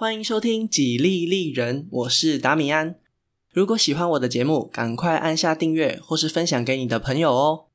[0.00, 2.98] 欢迎收听《几利利人》，我是达米安。
[3.52, 7.66] 如果喜欢我的节目，赶快按下订阅或是分享给你的朋友哦。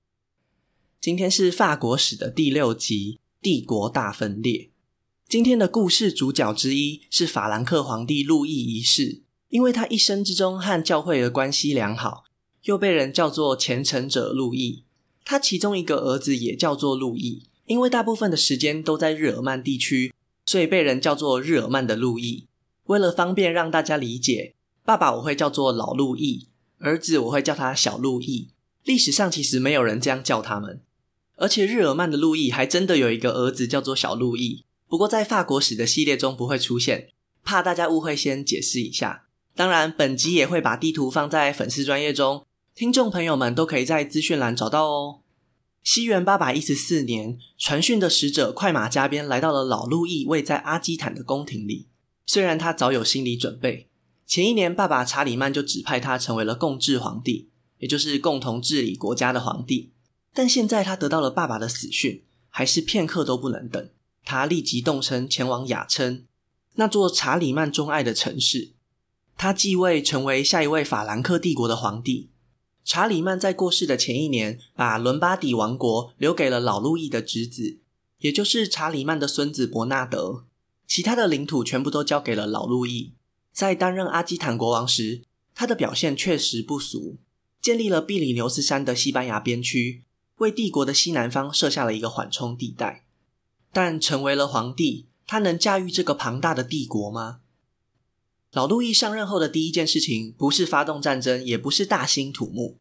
[1.00, 4.72] 今天是法国史的第六集，帝国大分裂。
[5.30, 12.24] 今天的故事主角之一是法兰克皇帝路易一世，因为他一生之中和教会的关系良好，
[12.64, 14.84] 又被人叫做虔诚者路易。
[15.24, 20.12] 他其中一个儿子也叫做路易，因为大部分的时间都在日耳曼地区。
[20.46, 22.48] 所以被人叫做日耳曼的路易。
[22.86, 26.48] 为了方便让大家理解，爸爸我会叫做老路易，
[26.80, 28.52] 儿子我会叫他小路易。
[28.84, 30.82] 历史上其实没有人这样叫他们，
[31.38, 34.64] 而且日耳曼的路易还真的有一个儿子叫做小路易。
[34.88, 37.10] 不过在法国史的系列中不会出现，
[37.44, 39.24] 怕大家误会，先解释一下。
[39.56, 45.22] 当然，本集也会把地图放在粉丝专业中，听众朋友们都可以在资讯栏找到哦。
[45.86, 51.88] 西元八百一十四年，传讯的使者快马加鞭来到了老路易位在阿基坦的宫廷里。
[52.26, 53.88] 虽然他早有心理准备，
[54.26, 59.92] 前一年爸爸查理曼就指派他成为了共治皇帝，也就是共同治理国家的皇帝。
[60.34, 63.90] 但现在他得到了爸爸的死讯，还是片刻都不能等。
[64.24, 66.26] 他立即动身前往雅琛，
[66.74, 68.72] 那座查理曼钟爱的城市。
[69.38, 72.32] 他继位成为下一位法兰克帝国的皇帝。
[72.86, 77.80] 查理曼在过世的前一年，把伦巴底王国留给了老路易的侄子，
[78.20, 80.44] 也就是查理曼的孙子伯纳德。
[80.86, 83.14] 其他的领土全部都交给了老路易。
[83.52, 85.24] 在担任阿基坦国王时，
[85.56, 87.18] 他的表现确实不俗，
[87.60, 90.04] 建立了比利牛斯山的西班牙边区，
[90.38, 93.06] 为帝国的西南方设下了一个缓冲地带。
[93.74, 97.40] 但成为了皇帝，他能驾驭这个庞大的帝国吗？
[98.56, 102.78] 老路易上任后的第一件事情，不是发动战争，也不是大兴土木，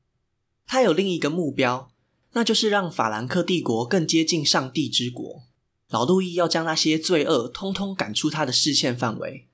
[0.69, 1.91] 他有另一个目标，
[2.34, 5.42] 那就是让法兰克帝国更接近上帝之国。
[5.91, 9.48] 老路易要将那些罪恶通通赶出他的视线范围，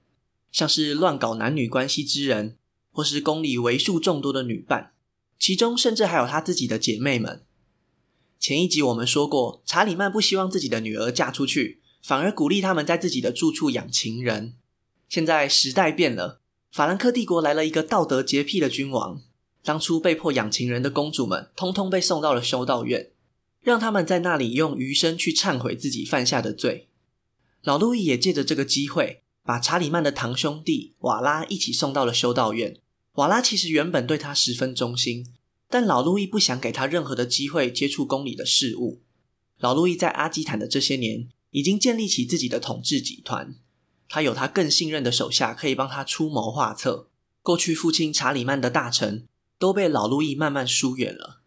[0.53, 2.59] 像是乱搞男女关系之人，
[2.91, 4.93] 或是宫里为数众多的女伴，
[5.39, 7.43] 其中甚至还有他自己的姐妹们。
[8.39, 14.57] 前一集我们说过，查理曼不希望自己的女儿嫁出去，反而鼓励他们在自己的住处养情人。
[15.11, 16.41] 现在时代变了，
[16.71, 19.21] 法兰克帝国来了一个道德洁癖的君王。
[19.65, 23.11] 当初被迫养情人的公主们，通通被送到了修道院，
[23.61, 26.89] 让他们在那里用余生去忏悔自己犯下的罪。
[27.65, 32.77] 老路易也借着这个机会，把查理曼的堂兄弟瓦拉一起送到了修道院。
[33.15, 35.27] 瓦拉其实原本对他十分忠心，
[35.69, 39.01] 但老路易不想给他任何的机会接触宫里的事务。
[39.59, 43.57] 老路易在阿基坦的这些年，已经建立起自己的统治集团。
[44.13, 47.07] 他有他更信任的手下，可以帮他出谋划策。
[47.43, 51.41] 过去父亲查理曼的大臣都被老路易慢慢疏远了。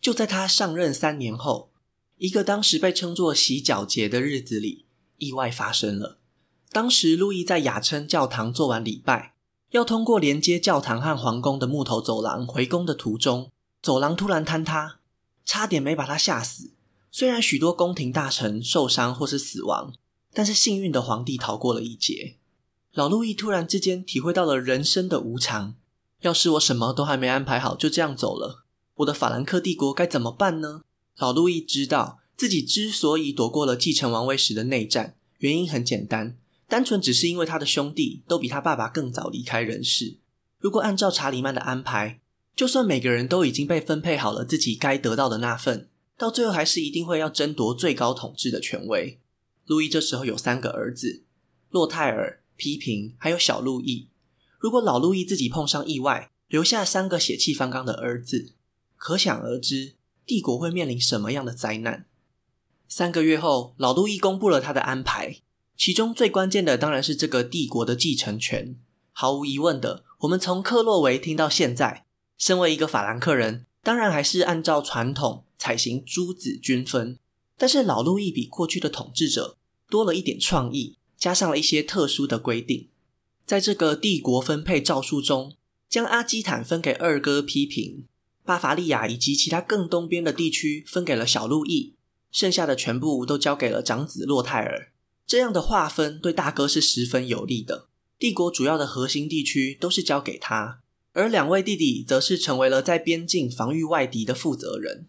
[0.00, 1.70] 就在他上任三年后，
[2.16, 4.86] 一个当时被称作洗脚节的日子里，
[5.18, 6.18] 意外发生了。
[6.70, 9.34] 当时路易在雅琛教堂做完礼拜，
[9.72, 13.50] 要通过连接教堂和皇宫的木头走廊回宫的途中，
[13.82, 15.00] 走廊突然坍塌，
[15.44, 16.72] 差点没把他吓死。
[17.10, 19.92] 虽然许多宫廷大臣受伤或是死亡。
[20.34, 22.36] 但是幸运的皇帝逃过了一劫。
[22.92, 25.74] 老路易突然之间体会到了人生的无常。
[26.20, 28.64] 要是我什么都还没安排好，就这样走了，
[28.96, 30.82] 我的法兰克帝国该怎么办呢？
[31.18, 40.16] 老路易知道自己之所以躲过了继承王位时的内战，原因很简单，单纯只是因为他的兄弟都比他爸爸更早离开人世。
[40.58, 42.20] 如果按照查理曼的安排，
[42.56, 49.18] 就算每个人都已经被分配好了自己该得到的那份，到最后还是一定会要争夺最高统治的权威。
[49.66, 51.24] 路易这时候有三个儿子：
[51.70, 54.08] 洛泰尔、批评，还有小路易。
[54.58, 58.52] 如果老路易自己碰上意外，留下三个血气方刚的儿子，
[58.96, 59.94] 可想而知，
[60.26, 62.06] 帝国会面临什么样的灾难。
[62.86, 65.38] 三个月后，老路易公布了他的安排，
[65.76, 68.76] 其中最关键的当然是这个帝国的继承权。
[69.12, 72.04] 毫无疑问的，我们从克洛维听到现在，
[72.36, 77.18] 身为一个法兰克人，当然还是按照传统采行诸子均分。
[77.56, 79.56] 但是老路易比过去的统治者
[79.88, 82.88] 多了一点创意，加上了一些特殊的规定。
[83.46, 85.54] 在这个帝国分配诏书中，
[85.88, 88.04] 将阿基坦分给二哥批评，
[88.44, 91.94] 巴伐利亚以及其他更东边的地区分给了小路易，
[92.32, 94.92] 剩下的全部都交给了长子洛泰尔。
[95.26, 97.88] 这样的划分对大哥是十分有利的。
[98.18, 100.80] 帝国主要的核心地区都是交给他，
[101.12, 105.06] 而两位弟弟则是成为了在边境防御外敌的负责人。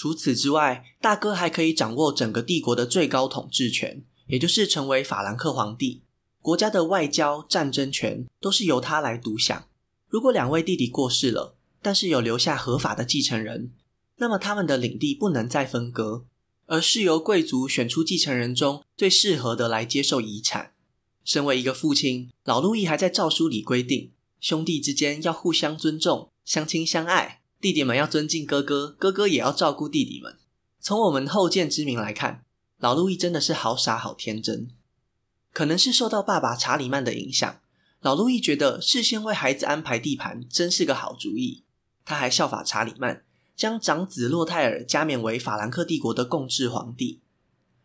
[0.00, 6.02] 除此之外，大哥还可以掌握整个帝国的最高统治权，也就是成为法兰克皇帝。
[6.40, 9.64] 国家的外交、战争权都是由他来独享。
[10.06, 13.72] 如果两位弟弟过世了，但是有留下合法的继承人，
[14.18, 16.24] 那么他们的领地不能再分割，
[16.66, 20.74] 而是由贵族选出继承人中最适合的来接受遗产。
[21.24, 30.36] 身为一个父亲，老路易还在诏书里规定，兄弟之间要互相尊重、相亲相爱，弟弟们要尊敬哥哥，哥哥也要照顾弟弟们。
[30.80, 32.44] 从我们后见之明来看，
[32.78, 34.68] 老路易真的是好傻好天真。
[35.52, 37.60] 可能是受到爸爸查理曼的影响，
[38.00, 41.64] 老路易觉得事先为孩子安排地盘真是个好主意。
[42.04, 43.24] 他还效法查理曼，
[43.56, 47.20] 将长子洛泰尔加冕为法兰克帝国的共治皇帝。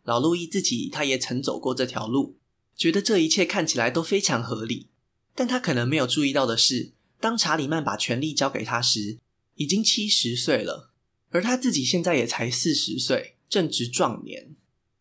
[0.03, 2.37] 老路易自己他也曾走过这条路，
[2.77, 4.89] 觉得这一切看起来都非常合理。
[5.33, 9.17] 但他可能没有注意到的是，当查理曼把权力交给他时，
[9.55, 10.91] 已经七十岁了，
[11.29, 14.55] 而他自己现在也才四十岁，正值壮年。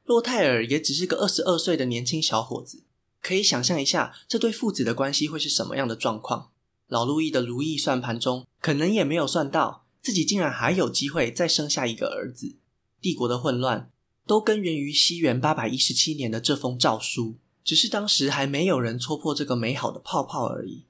[0.04, 2.82] 洛泰尔也只是个二十二岁的年轻小伙子，
[3.20, 6.50] 可以想象一下这对父子的关系会是什么样的状况。
[6.88, 12.56] 老路易的如意算盘中，可能也没有算到自己竟然还有机会再生下一个儿子。
[13.00, 13.90] 帝国的混乱
[14.26, 20.84] 都根源于西元八百一十七年的这封诏书，只是当时还没有人戳破这个美好的泡泡而已。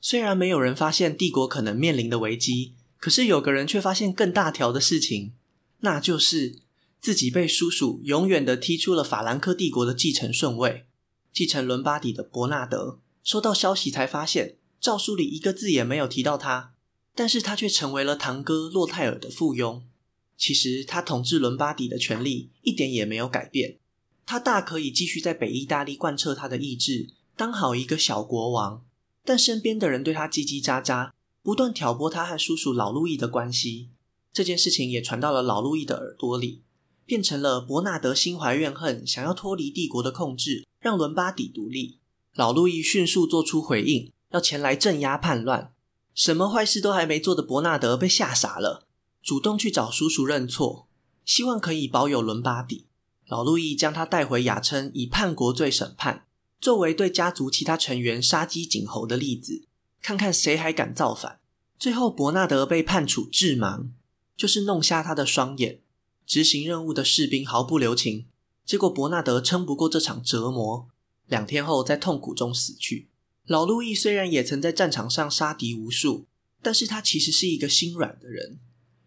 [0.00, 2.74] 虽然没有人发现帝国可能面临的危机，
[3.04, 5.34] 可是有个人却发现更大条的事情，
[5.80, 6.60] 那就是。
[6.98, 10.86] 自己被叔叔永远的踢出了法兰克帝国的继承顺位，
[11.30, 16.72] 继承伦巴底的伯纳德收到消息才发现，诏书里一个字也没有提到他，
[17.14, 19.82] 但是他却成为了堂哥洛泰尔的附庸。
[20.38, 23.76] 其实他统治伦巴底的权力一点也没有改变，
[24.24, 28.82] 他大可以继续在北意大利贯彻他的意志，当好一个小国王。
[29.22, 31.10] 但身边的人对他叽叽喳喳，
[31.44, 33.90] 不断挑拨他和叔叔老路易的关系，
[34.32, 36.62] 这件事情也传到了老路易的耳朵里。
[37.04, 41.98] 变成了伯纳德心怀怨恨，想要脱离帝国的控制，让伦巴底独立。
[42.34, 45.74] 老路易迅速做出回应，要前来镇压叛乱。
[46.14, 48.86] 什么坏事都还没做的伯纳德被吓傻了，
[49.22, 50.88] 主动去找叔叔认错，
[51.26, 52.86] 希望可以保有伦巴底。
[53.26, 56.24] 老路易将他带回雅琛，以叛国罪审判，
[56.58, 59.66] 作为对家族其他成员杀鸡儆猴的例子，
[60.04, 61.40] 看看谁还敢造反。
[61.78, 63.88] 最后，伯纳德被判处致盲，
[64.36, 65.80] 就是弄瞎他的双眼。
[66.26, 68.26] 执行任务的士兵毫不留情，
[68.66, 70.90] 结果伯纳德撑不过这场折磨，
[71.26, 73.08] 两天后在痛苦中死去。
[73.46, 76.26] 老路易虽然也曾在战场上杀敌无数，
[76.60, 78.58] 但是他其实是一个心软的人。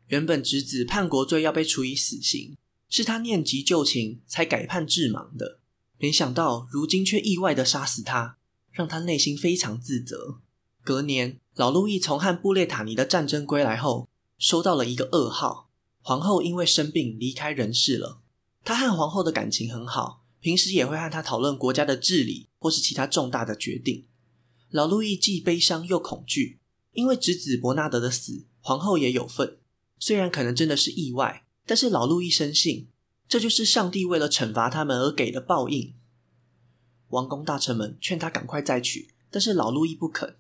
[0.07, 2.57] 原本侄子叛国罪要被处以死刑，
[2.89, 5.59] 是他念及旧情才改判致盲的，
[5.99, 8.39] 没想到如今却意外的杀死他，
[8.71, 10.39] 让他内心非常自责。
[10.87, 14.07] 隔年，老路易从和布列塔尼的战争归来后，
[14.37, 15.69] 收到了一个噩耗。
[16.01, 18.21] 皇后因为生病离开人世了。
[18.63, 24.05] 他和皇后的感情很好，平时也会和她讨论国家的治理或是其他重大的决定。
[24.69, 26.61] 老路易既悲伤又恐惧，
[26.93, 29.57] 因为侄子伯纳德的死，皇后也有份。
[29.99, 32.87] 虽然可能真的是意外，但是老路易深信，
[33.27, 35.93] 这就是上帝为了惩罚他们而给的报应。
[37.09, 40.37] 王公大臣们劝他赶快再娶，但是老路易不肯。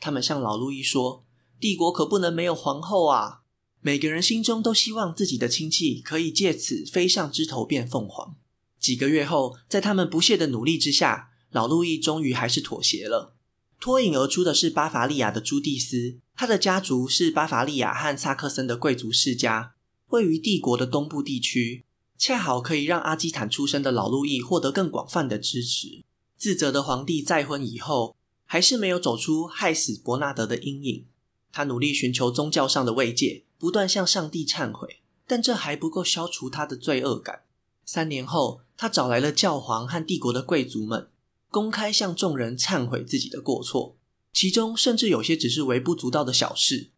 [0.00, 1.24] 他们向老路易说
[1.60, 3.40] ：“帝国可不能没有皇后啊！”
[3.80, 8.34] 每个人心中都希望自己的亲戚可以借此飞上枝头变凤凰。
[8.80, 13.36] 几个月后，在他们不懈的努力之下，老路易终于还是妥协了。
[13.78, 19.74] 脱颖而出的是巴伐利亚的朱蒂斯，他的家族是巴伐利亚和萨克森的贵族世家，
[20.08, 21.84] 位于帝国的东部地区，
[22.16, 26.02] 恰好可以让阿基坦出身的老路易获得更广泛的支持。
[26.38, 28.16] 自责的皇帝再婚以后，
[28.54, 31.06] 还是没有走出害死伯纳德的阴影。
[31.50, 33.42] 他努力寻求宗教上的慰藉。
[33.58, 37.42] 不断向上帝忏悔，但这还不够消除他的罪恶感。
[37.84, 41.08] 三年后，他找来了教皇和帝国的贵族们，
[41.50, 43.96] 公开向众人忏悔自己的过错，
[44.32, 46.90] 其中甚至有些只是微不足道的小事。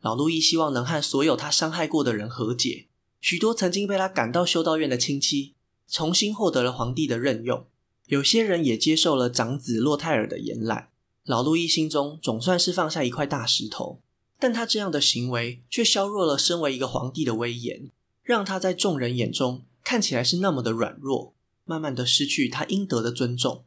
[0.00, 2.88] 老路易希望能和所有他伤害过的人和解，
[3.20, 5.54] 许多曾经被他赶到修道院的亲戚，
[5.86, 7.66] 重新获得了皇帝的任用。
[8.08, 10.90] 有些人也接受了长子洛泰尔的延揽。
[11.24, 14.02] 老路易心中总算是放下一块大石头。
[14.40, 17.90] 但他这样的行为却削弱了身为一个皇帝的威严，
[18.22, 21.34] 让他在众人眼中看起来是那么的软弱，
[21.64, 23.64] 慢慢的失去他应得的尊重。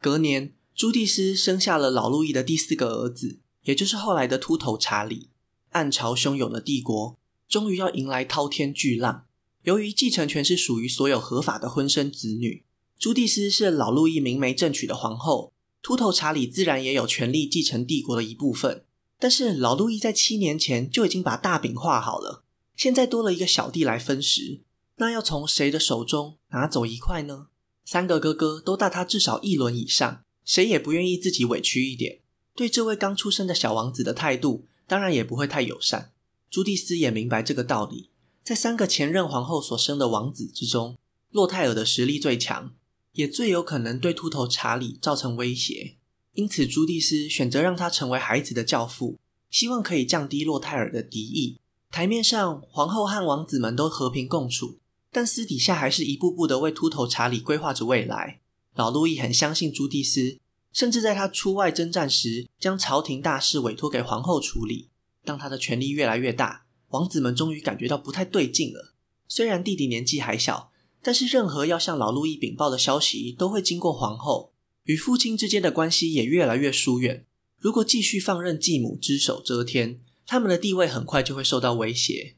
[0.00, 5.30] 隔年，朱蒂斯生下了老路易的第四个儿子，也就是后来的秃头查理。
[5.70, 7.18] 暗潮汹涌的帝国
[7.48, 9.26] 终于要迎来滔天巨浪。
[9.64, 12.64] 由于继承权是属于所有合法的婚生子女，
[13.02, 18.84] 朱蒂斯是老路易明媒正娶的皇后，秃头查理自然也有权利继承帝国的一部分。
[19.18, 22.44] 但是老路易在七年前就已经把大饼画好了，
[22.76, 24.60] 现在多了一个小弟来分食，
[24.98, 27.48] 那要从谁的手中拿走一块呢？
[27.84, 32.20] 三个哥哥都大他至少一轮以上，谁也不愿意自己委屈一点，
[32.54, 36.12] 对这位刚出生的小王子的态度当然也不会太友善。
[36.48, 38.10] 朱蒂斯也明白这个道理，
[38.44, 40.96] 在三个前任皇后所生的王子之中，
[41.32, 42.72] 洛泰尔的实力最强，
[43.12, 45.96] 也最有可能对秃头查理造成威胁。
[46.34, 49.18] 因此，朱蒂斯选择让他成为孩子的教父，
[49.50, 51.60] 希望可以降低洛泰尔的敌意。
[51.90, 54.78] 台面上，皇后和王子们都和平共处，
[55.10, 58.40] 但私底下还是一步步的为秃头查理规划着未来。
[58.74, 60.38] 老路易很相信朱蒂斯，
[60.72, 64.88] 甚至在他出外征战时，将朝廷大事委托给皇后处理。
[65.22, 68.94] 当他的权力越来越大，王子们终于感觉到不太对劲了。
[69.28, 70.71] 虽然弟弟年纪还小，
[71.02, 74.52] 但是任何要向老路易禀报的消息都会经过皇后，
[74.84, 77.26] 与父亲之间的关系也越来越疏远。
[77.58, 82.36] 如果继续放任继母只手遮天，他们的地位很快就会受到威胁。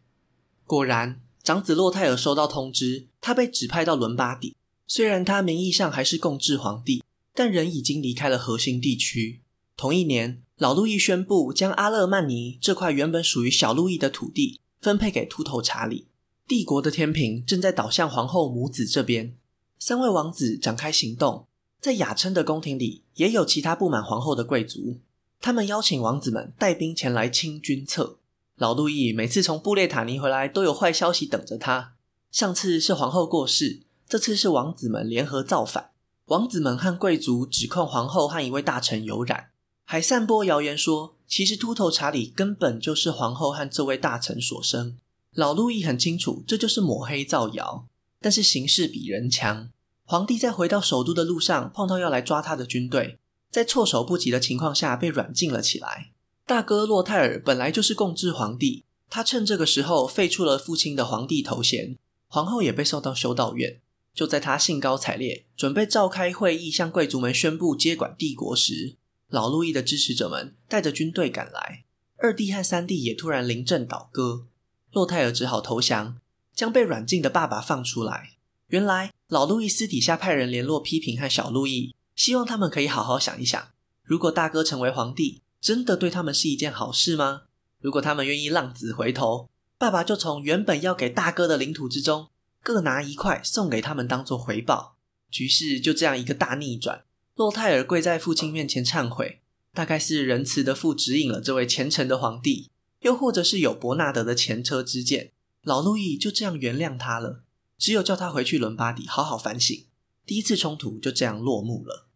[0.67, 4.57] 果然，长子洛泰尔收到通知，他被指派到伦巴第。
[4.87, 7.03] 虽然他名义上还是共治皇帝，
[7.35, 9.43] 但人已经离开了核心地区。
[9.77, 16.07] 同一年，老路易宣布将阿勒曼尼这块原本属于小路易的土地分配给秃头查理。
[16.47, 19.35] 帝国的天平正在倒向皇后母子这边。
[19.79, 21.47] 三位王子展开行动，
[21.81, 24.99] 在雅琛的宫廷里也有其他不满皇后的贵族。
[25.41, 28.19] 他们邀请王子们带兵前来清君侧。
[28.57, 31.95] 老路易每次从布列塔尼回来，都有坏消息等着他。
[32.31, 33.83] 上次是皇后过世。
[34.07, 35.91] 这次是王子们联合造反，
[36.27, 39.49] 王子们和贵族指控皇后和一位大臣有染，
[39.85, 44.99] 还散播谣言说，其实秃头查理根本就是皇后和这位大臣所生。
[45.35, 47.87] 老路易很清楚，这就是抹黑造谣。
[48.21, 49.71] 但是形势比人强，
[50.05, 53.19] 皇帝在回到首都的路上碰到要来抓他的军队，
[53.51, 56.13] 在措手不及的情况下被软禁了起来。
[56.47, 61.99] 大哥洛泰尔本来就是共治皇帝，他趁这个时候废除了父亲的皇帝头衔，
[62.29, 63.81] 皇后也被送到修道院。
[64.15, 68.95] 就在他兴高采烈准备召开会议向贵族们宣布接管帝国时，
[69.29, 71.85] 老路易的支持者们带着军队赶来，
[72.19, 74.47] 二弟和三弟也突然临阵倒戈，
[74.95, 76.19] 洛泰尔只好投降，
[76.55, 78.31] 将被软禁的爸爸放出来。
[78.69, 83.69] 原来老路易私底下派人联络批评和小路易，希望他们可以好好想一想，
[84.05, 87.43] 如果大哥成为皇帝，真的对他们是一件好事吗？
[87.81, 92.29] 如果他们愿意浪子回头，爸爸就从原本要给大哥的领土之中。
[92.63, 94.97] 各拿一块送给他们当做回报，
[95.31, 97.05] 局势就这样一个大逆转。
[97.35, 99.41] 洛泰尔跪在父亲面前忏悔，
[99.75, 102.71] 大概是仁慈的父指引了这位虔诚的皇帝，
[103.05, 105.33] 又或者是有伯纳德的前车之鉴，
[105.63, 107.45] 老路易就这样原谅他了。
[107.77, 109.85] 只有叫他回去伦巴底好好反省。
[110.25, 112.09] 第一次冲突就这样落幕了。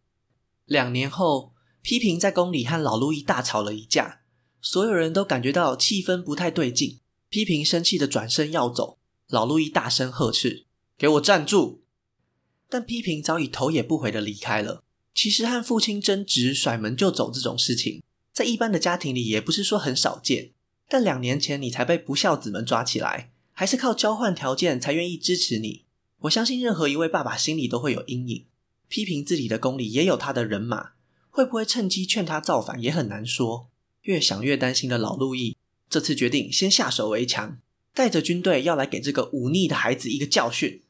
[0.65, 1.53] 两年后，
[1.83, 4.21] 批评在宫里和老路易大吵了一架，
[4.61, 8.97] 所有人都感觉到气氛不太对劲，批评生气的转身要走。
[9.27, 10.65] 老路易大声呵斥
[10.97, 11.83] ：“给我站住！”
[12.67, 14.83] 但批评早已头也不回的离开了。
[15.13, 18.01] 其实和父亲争执、甩门就走这种事情，
[18.33, 20.53] 在一般的家庭里也不是说很少见。
[20.89, 25.85] 但两年前你才被不孝子们抓起来，还是靠交换条件才愿意支持你。
[26.21, 28.45] 我相信任何一位爸爸心里都会有阴影。
[28.87, 30.93] 批评自己的宫里也有他的人马，
[31.29, 33.69] 会不会趁机劝他造反也很难说。
[34.01, 35.55] 越想越担心的老路易，
[35.87, 37.59] 这次决定先下手为强。
[37.93, 40.81] 带着军队要来给这个忤逆的孩子一个教训。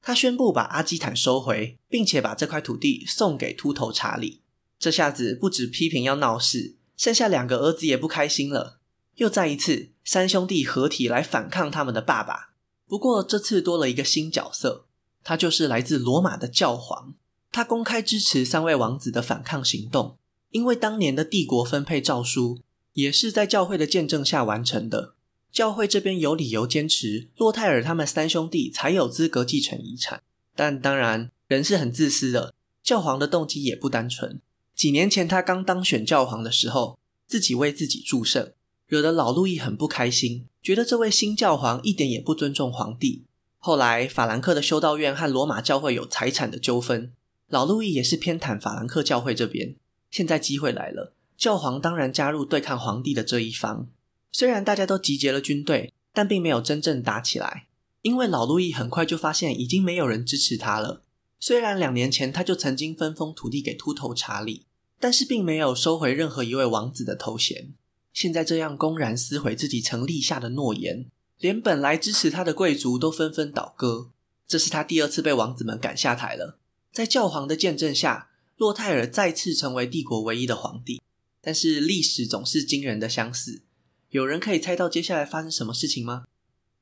[0.00, 4.40] 他宣布把阿基坦收回，并且把这块土地送给秃头查理。
[4.78, 8.80] 这下子不止批评要闹事，剩下两个儿子也不开心了。
[9.16, 12.50] 又再一次，三兄弟合体来反抗他们的爸爸。
[12.86, 14.86] 不过这次多了一个新角色，
[15.22, 17.14] 他就是来自罗马的教皇。
[17.50, 20.18] 他公开支持三位王子的反抗行动，
[20.50, 22.60] 因为当年的帝国分配诏书
[22.94, 25.14] 也是在教会的见证下完成的。
[25.52, 30.22] 教会这边有理由坚持洛泰尔他们三兄弟才有资格继承遗产，
[30.56, 32.52] 但当然人是很自私的，
[32.82, 34.40] 教皇的动机也不单纯。
[34.74, 38.52] 几年前他刚当选教皇的时候，自己为自己祝圣，
[38.86, 43.24] 惹得老路易很不开心，觉得这位新教皇一点也不尊重皇帝。
[43.58, 47.12] 后来法兰克的修道院和罗马教会有财产的纠纷，
[47.48, 49.74] 老路易也是偏袒法兰克教会这边。
[50.10, 53.88] 现在机会来了，教皇当然加入对抗皇帝的这一方。
[54.30, 57.66] 虽然大家都集结了军队，但并没有真正打起来，
[58.02, 61.02] 因为老路易很快就发现已经没有人支持他了。
[61.40, 64.66] 虽然两年前他就曾经分封土地给秃头查理，
[65.00, 67.72] 但是并没有收回任何一位王子的头衔。
[68.14, 74.12] 现在这样公然撕毁自己曾立下的诺言，连本来支持他的贵族都纷纷倒戈。
[74.46, 76.60] 这是他第二次被王子们赶下台了。
[76.92, 81.02] 在教皇的见证下，洛泰尔再次成为帝国唯一的皇帝。
[81.40, 83.62] 但是历史总是惊人的相似。
[84.10, 86.24] 有人可以猜到接下来发生什么事情吗？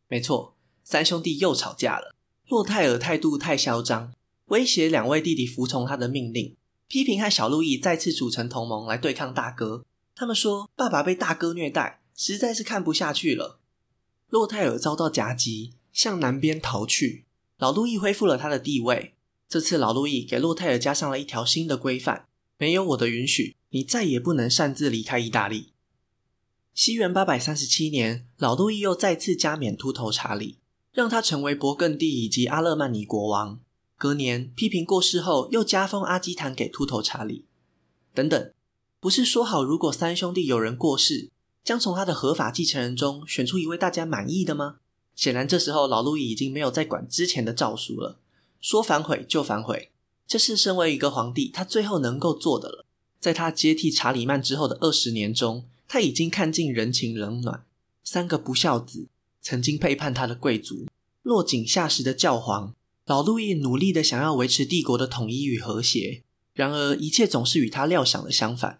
[0.08, 2.14] 没错，三兄弟又吵架了。
[2.46, 4.12] 洛泰尔态度太嚣张，
[4.48, 6.54] 威胁两位弟弟服从他的命令。
[6.86, 9.86] 批评和小路易再次组成同盟来对抗大哥。
[10.14, 13.59] 他们说爸爸被大哥虐待，实在是看不下去了。
[14.28, 17.25] 洛泰尔遭到夹击，向南边逃去。
[17.59, 19.14] 老路易恢复了他的地位。
[19.49, 22.26] 这次老路易给洛泰尔加上了一条新的规范：
[22.57, 25.73] 没有我的允许，你再也不能擅自离开意大利。
[26.73, 30.59] 西元八百三十七年，老路易又再次加冕秃头查理，
[30.92, 33.61] 让他成为勃艮第以及阿勒曼尼国王。
[33.99, 37.45] 隔年，批评过世后，又加封阿基坦给秃头查理。
[38.14, 38.52] 等等，
[39.02, 41.28] 不是说好如果三兄弟有人过世，
[41.64, 44.76] 将从他的合法继承人中选出一位大家满意的吗？
[45.16, 48.21] 显然，这时候老路易已经没有再管之前的诏书了，
[48.61, 49.90] 说反悔就反悔。
[50.28, 52.87] 这是身为一个皇帝，他最后能够做的了。
[53.18, 57.64] 在他接替查理曼之后的二十年中，他已经看尽人情冷暖，
[58.04, 59.09] 三个不孝子，
[59.40, 60.87] 曾经背叛他的贵族，
[61.23, 62.73] 落井下石的教皇。
[63.06, 66.23] 老路易努力的想要维持帝国的统一与和谐，
[66.54, 68.78] 然而一切总是与他料想的相反。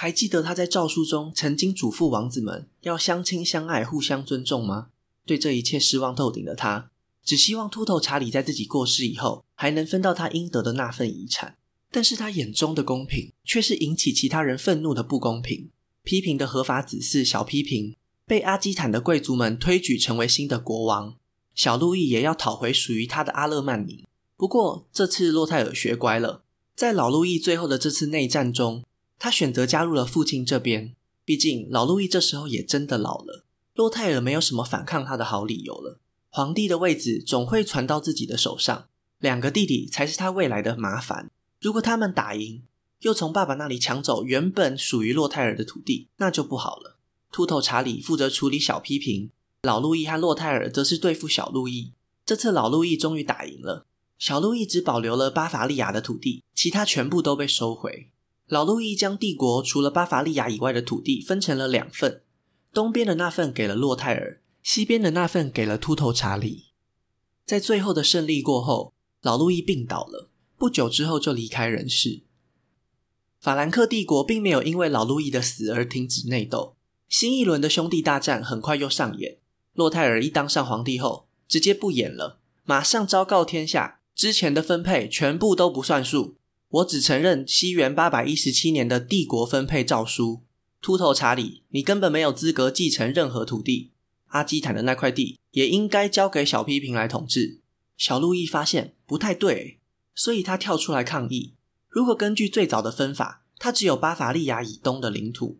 [0.00, 4.90] 还记得他在诏书中曾经嘱咐王子们要相亲相爱、互相尊重吗？
[5.26, 6.92] 对这一切失望透顶的他，
[7.24, 11.56] 只希望秃头查理在自己过世以后还能分到他应得的那份遗产。
[11.90, 15.68] 但是他眼中的公平，却是引起其他人愤怒的不公平。
[16.04, 21.16] 批评的合法子嗣小批评被阿基坦的贵族们推举成为新的国王，
[21.56, 24.04] 小路易也要讨回属于他的阿勒曼尼。
[24.36, 26.44] 不过这次洛泰尔学乖了，
[26.76, 28.84] 在老路易最后的这次内战中，
[29.18, 30.94] 他选择加入了父亲这边。
[31.24, 33.44] 毕竟老路易这时候也真的老了，
[33.74, 36.00] 洛泰尔没有什么反抗他的好理由了。
[36.30, 38.86] 皇帝的位子总会传到自己的手上，
[39.18, 41.30] 两个弟弟才是他未来的麻烦。
[41.60, 42.62] 如果他们打赢，
[43.00, 46.96] 又从爸爸那里抢走原本属于洛泰尔的土地，那就不好了。
[47.30, 49.30] 秃头查理负责处理小批评，
[49.62, 51.92] 老路易和洛泰尔则是对付小路易。
[52.24, 53.86] 这次老路易终于打赢了，
[54.18, 58.08] 小路易只保留了巴伐利亚的土地，其他全部都被收回。
[58.48, 62.22] 老路易将帝国除了巴伐利亚以外的土地分成了两份，
[62.72, 66.68] 东边的那份给了洛泰尔，西边的那份给了秃头查理。
[67.44, 72.22] 在最后的胜利过后，老路易病倒了，不久之后就离开人世。
[73.38, 76.74] 法兰克帝国并没有因为老路易的死而停止内斗，
[77.06, 79.36] 新一轮的兄弟大战很快又上演。
[79.74, 86.37] 洛泰尔一当上皇帝后，直接不演了，马上昭告天下，之前的分配全部都不算数，
[86.70, 90.42] 我只承认西元八百一十七年的帝国分配诏书。
[90.82, 93.90] 秃头查理，你根本没有资格继承任何土地，
[94.26, 97.60] 阿基坦的那块地也应该交给小批评来统治。
[97.96, 99.80] 小路易发现不太对，
[100.14, 101.54] 所以他跳出来抗议。
[101.88, 105.58] 如果根据最早的分法，他只有巴伐利亚以东的领土。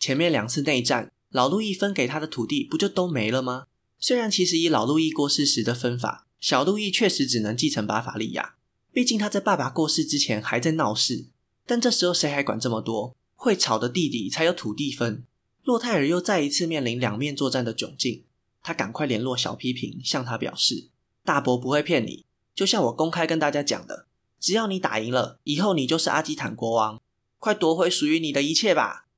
[0.00, 3.66] 前面两次内战，老路易分给他的土地不就都没了吗？
[3.98, 8.55] 虽然其实以老路易过世时的分法，小路易确实只能继承巴伐利亚，
[8.96, 11.26] 毕竟他在爸爸过世之前还在闹事。
[11.66, 13.14] 但这时候谁还管这么多？
[13.34, 15.22] 会吵的弟弟才有土地分。
[15.64, 18.24] 洛泰尔又再一次面临两面作战的窘境，
[18.62, 20.88] 他赶快联络小批评，向他表示
[21.22, 24.06] ：“大伯不会骗你，就像我公开跟大家讲的。”
[24.40, 26.98] 只要你打赢了，以后你就是阿基坦国王，
[27.38, 29.08] 快夺回属于你的一切吧。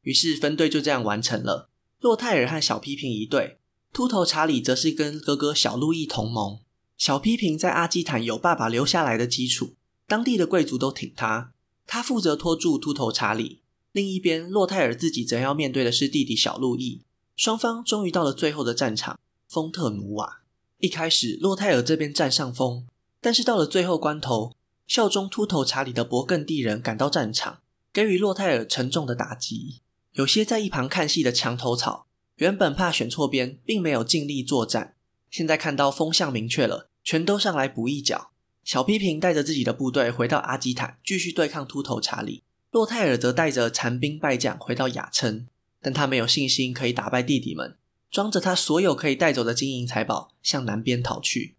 [0.00, 1.68] 于是分队就这样完成了。
[2.00, 3.58] 洛泰尔和小批评一队，
[3.92, 6.60] 秃头查理则是跟哥哥小路易同盟。
[6.98, 9.74] 小批评在阿基坦有爸爸留下来的基础，
[10.08, 11.52] 当地的贵族都挺他，
[11.86, 13.60] 他负责拖住秃头查理。
[13.92, 17.02] 另一边，洛泰尔自己则要面对的是弟弟小路易。
[17.36, 20.42] 双方终于到了最后的战场——丰特努瓦。
[20.78, 22.84] 一开始，洛泰尔这边占上风，
[23.20, 24.56] 但是到了最后关头。
[24.88, 27.60] 效忠秃头查理的勃艮第人赶到战场，
[27.92, 29.80] 给予洛泰尔沉重的打击。
[30.14, 32.06] 有些在一旁看戏的墙头草，
[32.36, 34.96] 原本怕选错边，并没有尽力作战。
[35.30, 38.32] 现在看到风向明确了，全都上来补一脚。
[38.62, 42.42] 小批评带着自己的部队回到阿基坦，继续对抗秃头查理。
[42.70, 45.46] 洛泰尔则带着残兵败将回到雅琛，
[45.80, 47.78] 但他没有信心可以打败弟弟们，
[48.10, 51.54] 装着他所有可以带走的金银财宝，向南边逃去。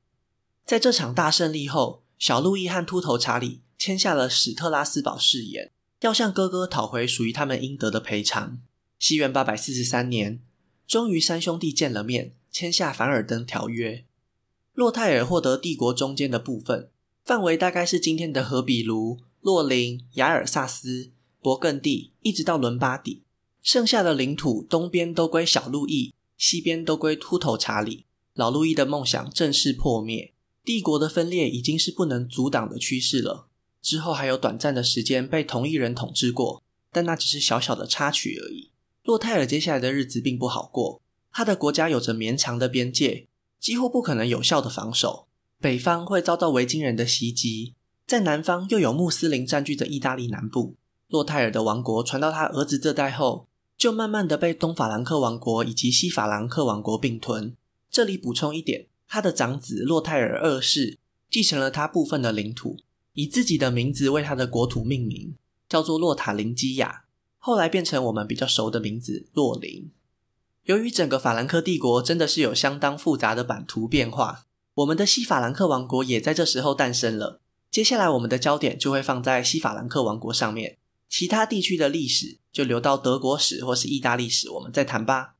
[0.67, 8.59] 在这场大胜利后，小路易和秃头查理签下了史特拉斯堡誓言，要向哥哥讨回属于他们应得的赔偿。
[8.99, 10.39] 西元八百四十三年，
[10.85, 14.05] 终于三兄弟见了面，签下凡尔登条约。
[14.79, 16.89] 洛泰尔获得帝国中间的部分，
[17.25, 21.11] 范围大概是今天的荷比卢、洛林、雅尔萨斯、
[21.43, 23.23] 勃艮第，一直到伦巴底。
[23.61, 28.05] 剩下的领土东边都归小路易，西边都归秃头查理。
[28.35, 30.31] 老路易的梦想正式破灭。
[30.63, 33.47] 帝国的分裂已经是不能阻挡的趋势了。
[33.81, 36.63] 之后还有短暂的时间被同一人统治过，
[36.93, 38.69] 但那只是小小的插曲而已。
[39.03, 41.01] 洛泰尔接下来的日子并不好过，
[41.33, 43.27] 他的国家有着绵长的边界，
[43.59, 45.27] 几乎不可能有效的防守。
[45.59, 47.75] 北方会遭到维京人的袭击，
[48.07, 50.75] 在南方又有穆斯林占据着意大利南部。
[51.07, 57.55] 洛泰尔的王国传到他儿子这代后，就慢慢的被东法兰克王国以及西法兰克王国并吞。
[57.91, 58.87] 这里补充一点。
[59.11, 60.99] 他的长子洛泰尔二世
[61.31, 62.77] 继承了他部分的领土，
[63.13, 65.33] 以自己的名字为他的国土命名，
[65.67, 67.05] 叫做洛塔林基亚，
[67.39, 69.89] 后来变成我们比较熟的名字洛林。
[70.63, 74.45] 由于整个法兰克帝国真的是有相当复杂的版图变化，
[74.75, 77.41] 我们的西法兰克王国也在这时候诞生了。
[77.71, 80.77] 接下来我们的焦点就会放在西法兰克王国上面，
[81.09, 85.35] 其他地区的历史就留到德国史或是意大利史我们再谈吧。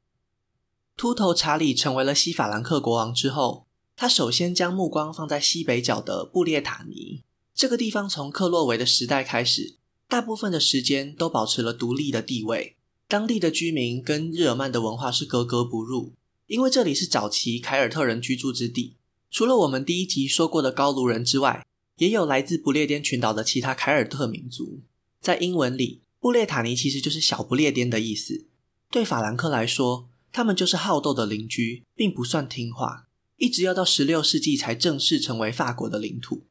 [0.98, 9.78] 秃头查理成为了西法兰克国王之后，他首先将目光放在西北角的布列塔尼这个地方，从克洛维的时代开始，
[10.08, 12.78] 大部分的时间都保持了独立的地位。
[13.10, 16.14] 当地的居民跟日耳曼的文化是格格不入，
[16.46, 18.98] 因为这里是早期凯尔特人居住之地。
[19.32, 21.66] 除了我们第一集说过的高卢人之外，
[21.98, 24.82] 也有来自不列颠群岛的其他凯尔特民族。
[25.20, 28.46] 在英文里，布列塔尼其实就是小不列颠的意思。
[28.92, 36.44] 对法兰克来说，他们就是好斗的邻居，并不算听话，一直要到十六世纪才正式成为法国的领土。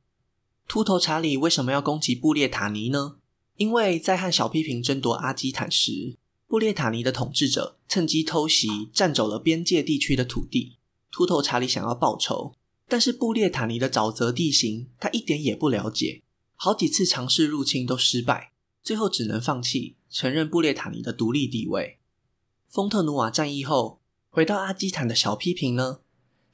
[0.67, 3.19] 秃头查理为什么要攻击布列塔尼呢？
[3.59, 6.17] 因为在和小批评争夺阿基坦时，
[6.49, 10.79] 布列塔尼的统治者趁机偷袭，占走了边界地区的土地。
[11.11, 12.55] 秃头查理想要报仇，
[12.89, 16.23] 但是布列塔尼的沼泽地形他一点也不了解，
[16.55, 21.99] 好几次尝试入侵都失败，最后只能放弃，承认布列塔尼的独立地位。
[22.71, 25.99] 丰特努瓦战役后，回到阿基坦的小批评呢，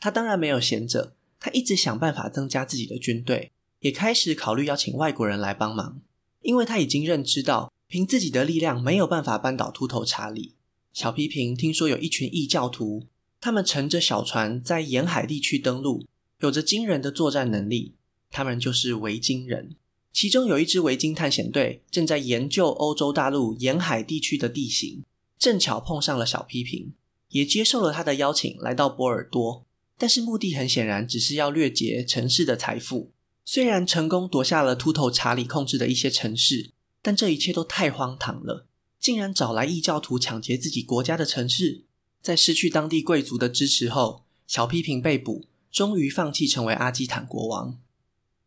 [0.00, 6.00] 他当然没有闲着，他一直想办法增加自己的军队，也开始考虑邀请外国人来帮忙，
[6.42, 7.72] 因为他已经认知到。
[7.88, 10.55] 凭自己的力量没有办法扳倒秃头查理。
[10.92, 13.07] 小批评听说有一群异教徒，
[13.40, 16.05] 他们乘着小船在沿海地区登陆，
[16.40, 17.94] 有着惊人的作战能力。
[18.31, 19.77] 他们就是维京人。
[20.12, 25.03] 其中有一支维京探险队正在研究欧洲大陆沿海地区的地形，
[25.38, 26.92] 正巧碰上了小批评，
[27.31, 29.64] 也接受了他的邀请来到波尔多。
[29.99, 33.12] 但是目的很显然只是要掠劫城市的财富。
[33.44, 36.74] 虽然成功夺下了秃头查理控制的一些城市。
[37.05, 38.67] 但这一切都太荒唐了！
[38.99, 41.85] 竟然找来异教徒抢劫自己国家的城市，
[42.23, 47.79] 在失去当地贵族的支持后，小批评被捕，终于放弃成为阿基坦国王。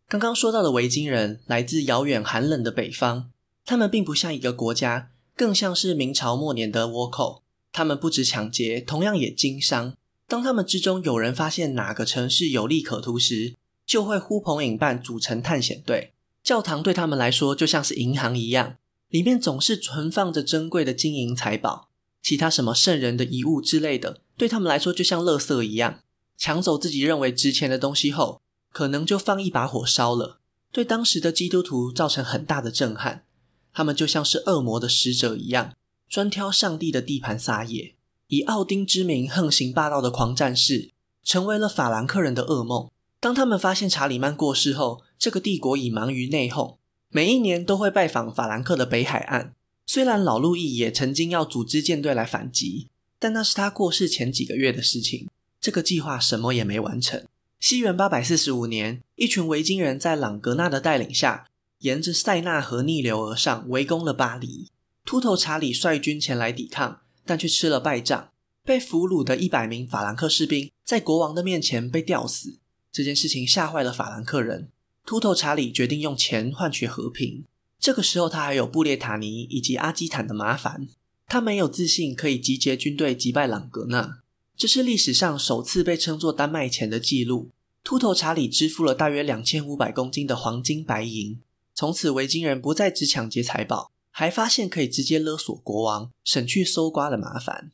[0.07, 3.29] 刚刚说到的维京人来自遥远寒冷的北方，
[3.63, 7.43] 他们并不像一个国家，更像是明朝末年的倭寇。
[7.71, 9.93] 他们不止抢劫，同样也经商。
[10.27, 13.53] 当他们之中有人发现哪个城市有利可图时，
[13.85, 16.13] 就会呼朋引伴组成探险队。
[16.47, 18.77] 教堂对他们来说就像是银行一样，
[19.09, 21.89] 里面总是存放着珍贵的金银财宝，
[22.23, 25.99] 其他什么圣人的遗物之类的，对他们来说就像垃圾一样。
[26.37, 30.39] 抢走自己认为值钱的东西后，可能就放一把火烧了，
[30.71, 33.25] 对当时的基督徒造成很大的震撼。
[33.73, 35.73] 他们就像是恶魔的使者一样，
[36.07, 37.95] 专挑上帝的地盘撒野，
[38.27, 40.91] 以奥丁之名横行霸道的狂战士，
[41.25, 42.89] 成为了法兰克人的噩梦。
[43.19, 46.77] 当他们发现查理曼过世后，这个帝国已忙于内讧，
[47.09, 49.53] 每一年都会拜访法兰克的北海岸。
[49.85, 55.27] 虽然老路易也曾经要组织舰队来反击，但那是他过世前几个月的事情。
[55.59, 57.25] 这个计划什么也没完成。
[57.59, 61.47] 西元八百四十五年，一群维京人在朗格纳的带领下，
[61.79, 64.67] 沿着塞纳河逆流而上，围攻了巴黎。
[65.03, 68.29] 秃头查理率军前来抵抗，但却吃了败仗，
[68.63, 72.59] 被俘虏的一百名法兰克士兵在国王的面前被吊死。
[72.91, 74.69] 这件事情吓坏了法兰克人，
[75.05, 77.45] 秃头查理决定用钱换取和平。
[77.79, 80.87] 这个时候，他还有布列塔尼以及阿基坦的麻烦，
[81.27, 84.19] 他没有自信可以集结军队击败朗格纳。
[84.55, 87.51] 这是历史上首次被称作丹麦钱的记录。
[87.83, 91.39] 秃头查理支付了大约两千五百公斤的黄金白银，
[91.73, 97.71] 从此维京人不再只抢劫财宝，还发现可以直接勒索国王，省去搜刮的麻烦。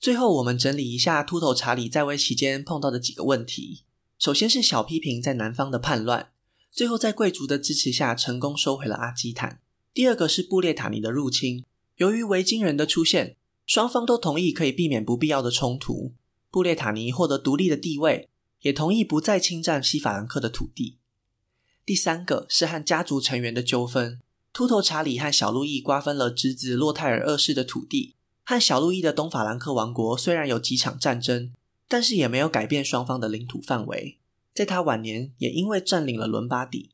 [0.00, 3.82] 最后，我们整理一下秃头查理在位期间碰到的几个问题。
[4.18, 6.30] 首先是小批评在南方的叛乱，
[6.72, 9.60] 最后在贵族的支持下成功收回了阿基坦。
[9.94, 11.64] 第二个是布列塔尼的入侵，
[11.96, 16.14] 由于维京人的出现，双方都同意可以避免不必要的冲突。
[16.50, 18.28] 布列塔尼获得独立的地位，
[18.62, 20.98] 也同意不再侵占西法兰克的土地。
[21.86, 24.20] 第三个是和家族成员的纠纷，
[24.52, 31.52] 秃头查理和小路易瓜分了侄子洛泰尔二世的土地，和小路易的东法兰克王国虽然有几场战争。
[31.88, 34.18] 但是也没有改变双方的领土范围。
[34.54, 36.90] 在他晚年，也因为占领了伦巴底，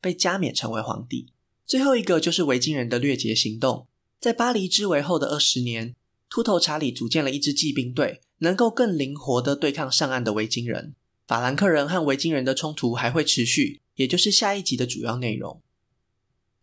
[0.00, 1.32] 被加冕成为皇帝。
[1.66, 3.86] 最后一个就是维京人的掠劫行动。
[4.18, 5.94] 在巴黎之围后的二十年，
[6.30, 10.94] 秃头查理组建了一支骑兵队，能够更灵活地对抗上岸的维京人。
[11.26, 15.60] 法兰克人和维京人的冲突还会持续，也就是下一集的主要内容。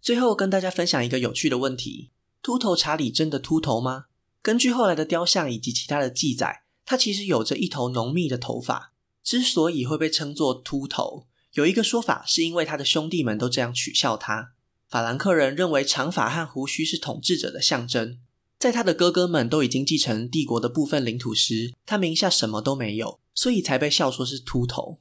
[0.02, 2.10] 最后跟大家分享一个有趣的问题：
[2.42, 4.06] 秃头查理真的秃头吗？
[4.42, 6.65] 根据后来的雕像以及其他的记载。
[6.86, 8.94] 他其实有着一头浓密的头发，
[9.24, 14.52] 之所以会被称作秃头，有一个说法是因为他的兄弟们都这样取笑他。
[14.88, 18.20] 法兰克人认为长发和胡须是统治者的象征。
[18.58, 25.00] 在他的哥哥们都已经继承帝国的部分领土时，他名下什么都没有，所以才被笑说是秃头。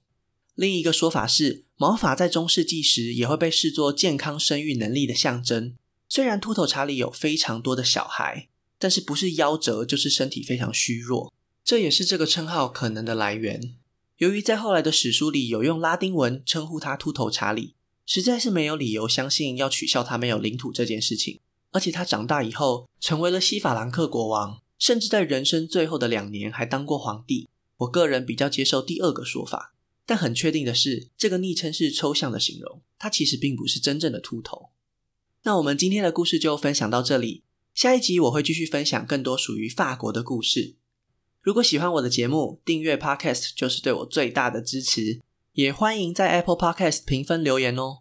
[0.55, 5.75] 另一个说法是，毛发在中世纪时也会被视作健康生育能力的象征。
[6.09, 11.33] 虽然秃头查理有非常多的小孩，但是不是夭折就是身体非常虚弱，
[11.65, 13.75] 这也是这个称号可能的来源。
[14.19, 17.75] 由于在后来的史书里有用拉丁文称呼他秃头查理，
[18.05, 21.41] 实在是没有理由相信要取笑他没有领土这件事情。
[21.71, 27.49] 而且他长大以后成为了西法兰克国王，甚至在人生最后的两年还当过皇帝。
[27.79, 29.75] 我个人比较接受第二个说法，
[30.07, 34.69] 但很确定的是，这个昵称是抽象的形容，他其实并不是真正的秃头。
[35.43, 37.43] 那我们今天的故事就分享到这里，
[37.75, 40.77] 下一集我会继续分享更多属于法国的故事。
[41.45, 45.21] 如果喜欢我的节目，订阅 Podcast 就是对我最大的支持，
[45.53, 47.99] 也欢迎在 Apple Podcast 评分留言哦。